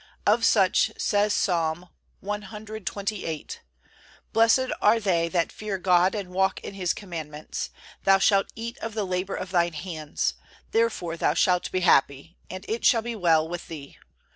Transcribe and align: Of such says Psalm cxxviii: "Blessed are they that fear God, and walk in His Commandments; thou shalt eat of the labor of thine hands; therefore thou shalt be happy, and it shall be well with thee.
Of 0.25 0.43
such 0.45 0.91
says 0.97 1.31
Psalm 1.31 1.87
cxxviii: 2.23 3.59
"Blessed 4.33 4.69
are 4.81 4.99
they 4.99 5.29
that 5.29 5.51
fear 5.51 5.77
God, 5.77 6.15
and 6.15 6.31
walk 6.33 6.59
in 6.61 6.73
His 6.73 6.91
Commandments; 6.95 7.69
thou 8.03 8.17
shalt 8.17 8.47
eat 8.55 8.79
of 8.79 8.95
the 8.95 9.05
labor 9.05 9.35
of 9.35 9.51
thine 9.51 9.73
hands; 9.73 10.33
therefore 10.71 11.17
thou 11.17 11.35
shalt 11.35 11.71
be 11.71 11.81
happy, 11.81 12.35
and 12.49 12.65
it 12.67 12.83
shall 12.83 13.03
be 13.03 13.15
well 13.15 13.47
with 13.47 13.67
thee. 13.67 13.99